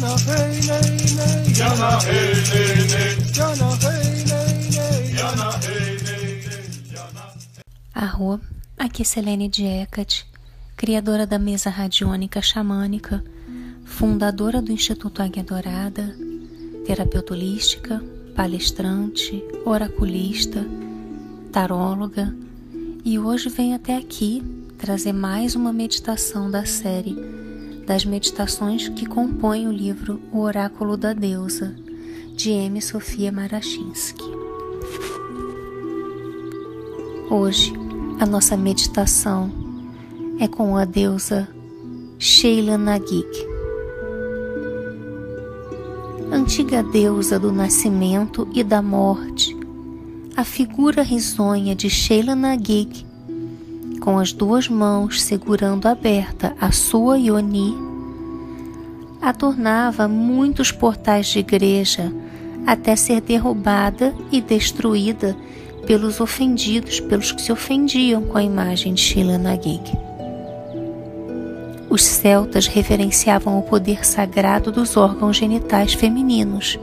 [0.00, 2.40] Jana hey.
[7.92, 8.40] Arro,
[8.78, 10.24] aqui é Selene Diecat,
[10.74, 13.22] criadora da mesa radiônica xamânica,
[13.84, 16.16] fundadora do Instituto Águia Dourada,
[16.86, 18.02] terapeuta holística,
[18.34, 20.64] palestrante, oraculista,
[21.52, 22.34] taróloga,
[23.04, 24.42] e hoje venho até aqui
[24.78, 27.39] trazer mais uma meditação da série
[27.90, 31.74] das meditações que compõem o livro O Oráculo da Deusa,
[32.36, 32.80] de M.
[32.80, 34.22] Sofia Marachinsky.
[37.28, 37.72] Hoje,
[38.20, 39.50] a nossa meditação
[40.38, 41.48] é com a deusa
[42.16, 43.26] Sheila Nagig.
[46.30, 49.56] Antiga deusa do nascimento e da morte,
[50.36, 53.04] a figura risonha de Sheila Nagig
[54.00, 57.76] com as duas mãos segurando aberta a sua Ioni,
[59.20, 62.12] adornava muitos portais de igreja
[62.66, 65.36] até ser derrubada e destruída
[65.86, 69.92] pelos ofendidos, pelos que se ofendiam com a imagem de Sheila Nagig.
[71.88, 76.78] Os celtas reverenciavam o poder sagrado dos órgãos genitais femininos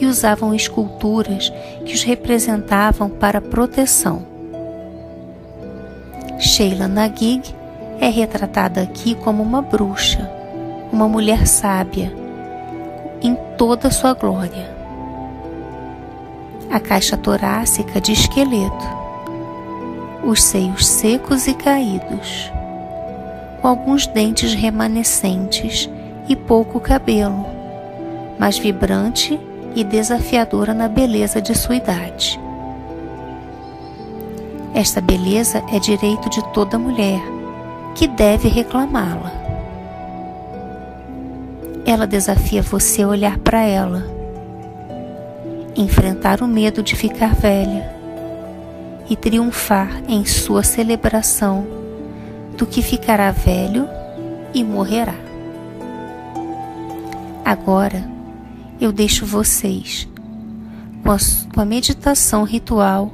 [0.00, 1.52] e usavam esculturas
[1.84, 4.33] que os representavam para proteção.
[6.54, 7.52] Sheila Nagig
[8.00, 10.30] é retratada aqui como uma bruxa,
[10.92, 12.14] uma mulher sábia,
[13.20, 14.72] em toda sua glória.
[16.70, 18.86] A caixa torácica de esqueleto,
[20.22, 22.52] os seios secos e caídos,
[23.60, 25.90] com alguns dentes remanescentes
[26.28, 27.44] e pouco cabelo,
[28.38, 29.40] mas vibrante
[29.74, 32.38] e desafiadora na beleza de sua idade.
[34.74, 37.22] Esta beleza é direito de toda mulher,
[37.94, 39.32] que deve reclamá-la.
[41.86, 44.04] Ela desafia você a olhar para ela,
[45.76, 47.94] enfrentar o medo de ficar velha
[49.08, 51.64] e triunfar em sua celebração
[52.56, 53.88] do que ficará velho
[54.52, 55.14] e morrerá.
[57.44, 58.04] Agora
[58.80, 60.08] eu deixo vocês
[61.52, 63.12] com a, meditação ritual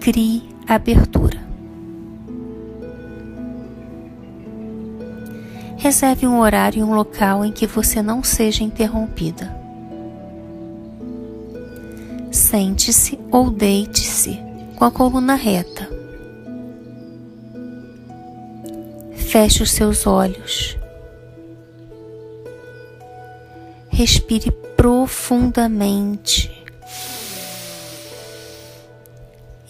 [0.00, 1.38] crie abertura.
[5.76, 9.54] Reserve um horário e um local em que você não seja interrompida.
[12.30, 14.40] Sente-se ou deite-se
[14.76, 15.86] com a coluna reta.
[19.14, 20.78] Feche os seus olhos.
[23.90, 26.59] Respire profundamente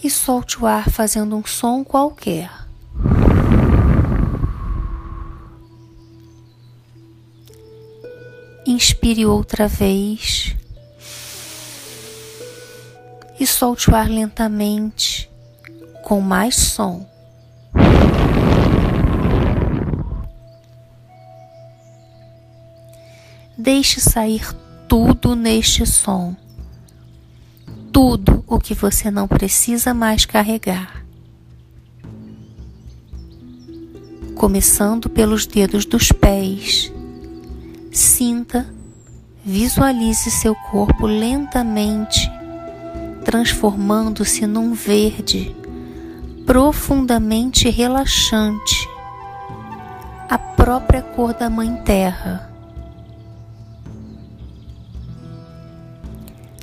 [0.03, 2.49] e solte o ar fazendo um som qualquer.
[8.65, 10.55] Inspire outra vez
[13.39, 15.29] e solte o ar lentamente,
[16.03, 17.05] com mais som.
[23.57, 24.47] Deixe sair
[24.87, 26.35] tudo neste som
[28.61, 31.05] que você não precisa mais carregar.
[34.35, 36.91] Começando pelos dedos dos pés,
[37.91, 38.67] sinta,
[39.43, 42.29] visualize seu corpo lentamente
[43.23, 45.55] transformando-se num verde
[46.45, 48.89] profundamente relaxante,
[50.29, 52.50] a própria cor da Mãe Terra.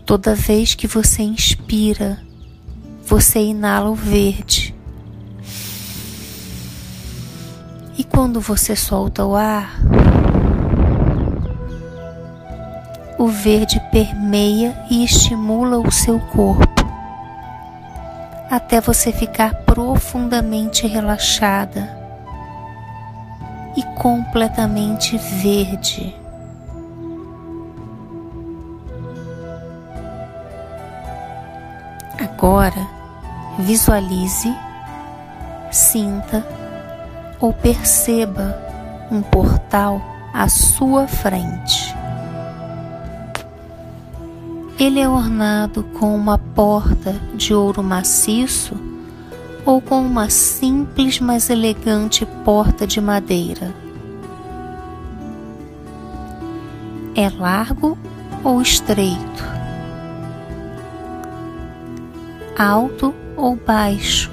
[0.09, 2.19] Toda vez que você inspira,
[3.05, 4.75] você inala o verde.
[7.99, 9.79] E quando você solta o ar,
[13.19, 16.83] o verde permeia e estimula o seu corpo,
[18.51, 21.87] até você ficar profundamente relaxada
[23.77, 26.17] e completamente verde.
[32.39, 32.87] Agora,
[33.59, 34.55] visualize,
[35.73, 36.47] sinta
[37.41, 38.57] ou perceba
[39.11, 40.01] um portal
[40.33, 41.93] à sua frente.
[44.79, 48.77] Ele é ornado com uma porta de ouro maciço
[49.67, 53.75] ou com uma simples mas elegante porta de madeira.
[57.17, 57.99] É largo
[58.45, 59.58] ou estreito?
[62.59, 64.33] Alto ou baixo.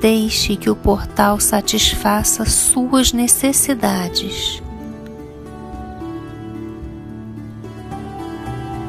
[0.00, 4.62] Deixe que o portal satisfaça suas necessidades.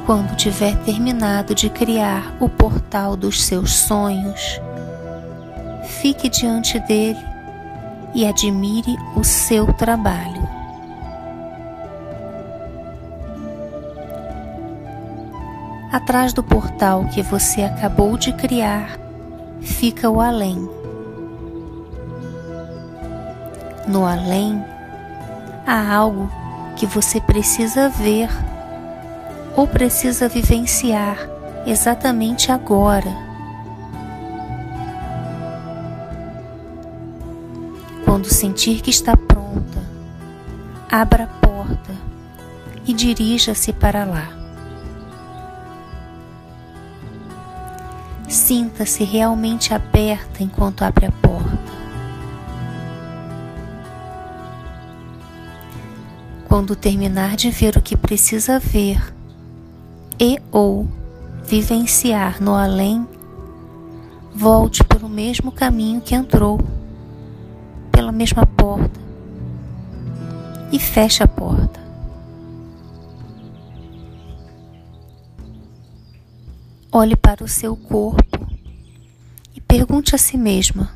[0.05, 4.59] Quando tiver terminado de criar o portal dos seus sonhos,
[6.01, 7.19] fique diante dele
[8.15, 10.52] e admire o seu trabalho.
[15.93, 18.97] Atrás do portal que você acabou de criar
[19.61, 20.67] fica o além.
[23.87, 24.59] No além
[25.67, 26.31] há algo
[26.75, 28.27] que você precisa ver
[29.55, 31.15] ou precisa vivenciar
[31.63, 33.15] exatamente agora.
[38.03, 39.79] Quando sentir que está pronta,
[40.91, 41.93] abra a porta
[42.83, 44.42] e dirija-se para lá.
[48.43, 51.57] Sinta-se realmente aberta enquanto abre a porta.
[56.49, 59.01] Quando terminar de ver o que precisa ver,
[60.19, 60.89] e ou
[61.45, 63.07] vivenciar no além,
[64.35, 66.59] volte pelo mesmo caminho que entrou,
[67.93, 68.99] pela mesma porta,
[70.69, 71.81] e feche a porta.
[76.91, 78.32] Olhe para o seu corpo
[79.75, 80.95] pergunte a si mesma: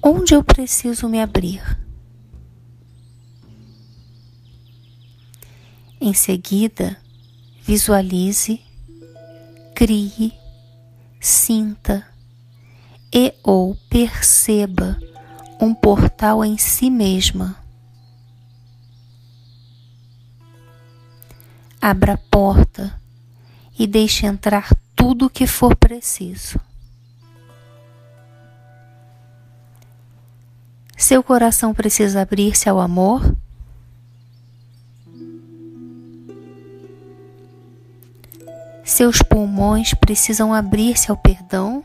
[0.00, 1.60] onde eu preciso me abrir?
[6.00, 6.96] Em seguida,
[7.60, 8.60] visualize,
[9.74, 10.32] crie,
[11.20, 12.06] sinta
[13.12, 14.96] e ou perceba
[15.60, 17.56] um portal em si mesma.
[21.80, 22.96] Abra a porta
[23.76, 26.65] e deixe entrar tudo o que for preciso.
[31.06, 33.22] Seu coração precisa abrir-se ao amor
[38.84, 41.84] Seus pulmões precisam abrir-se ao perdão.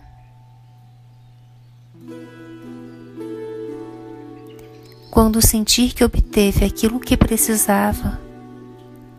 [5.11, 8.19] Quando sentir que obteve aquilo que precisava,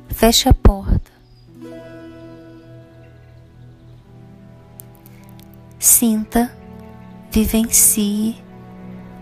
[0.09, 1.13] feche a porta.
[5.79, 6.53] Sinta,
[7.31, 8.43] vivencie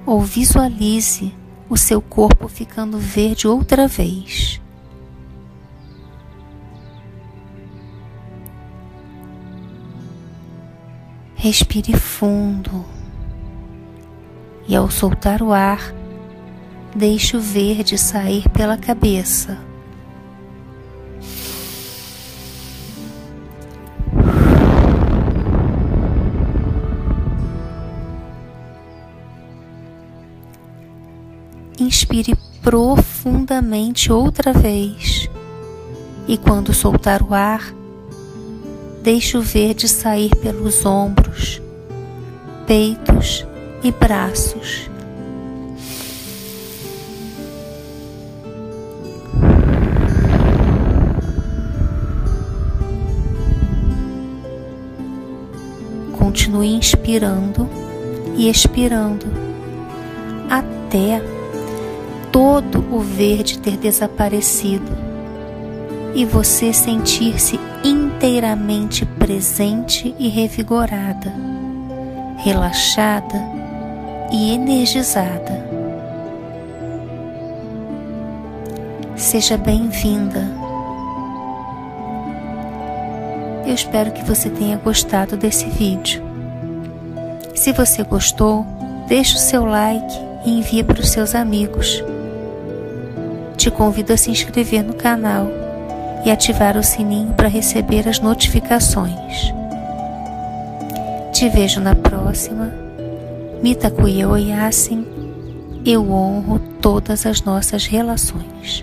[0.07, 1.33] ou visualize
[1.69, 4.61] o seu corpo ficando verde outra vez.
[11.37, 12.85] Respire fundo
[14.69, 15.95] e, ao soltar o ar,
[16.95, 19.70] deixe o verde sair pela cabeça.
[32.11, 35.31] Inspire profundamente outra vez
[36.27, 37.73] e, quando soltar o ar,
[39.03, 41.61] Deixe o verde sair pelos ombros,
[42.67, 43.47] peitos
[43.83, 44.91] e braços.
[56.13, 57.67] Continue inspirando
[58.37, 59.25] e expirando
[60.51, 61.40] até
[62.33, 64.91] todo o verde ter desaparecido
[66.15, 71.33] e você sentir-se inteiramente presente e revigorada,
[72.39, 73.41] relaxada
[74.33, 75.69] e energizada.
[79.17, 80.49] Seja bem-vinda.
[83.67, 86.23] Eu espero que você tenha gostado desse vídeo.
[87.55, 88.67] Se você gostou,
[89.07, 92.03] deixe o seu like e envie para os seus amigos.
[93.61, 95.47] Te convido a se inscrever no canal
[96.25, 99.53] e ativar o sininho para receber as notificações.
[101.31, 102.73] Te vejo na próxima.
[103.63, 105.07] Mitakuye Oyasin,
[105.85, 108.83] eu honro todas as nossas relações.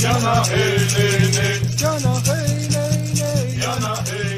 [0.00, 1.76] Yana hey, hey.
[1.76, 2.68] Jana hey
[3.60, 4.33] Yana hey,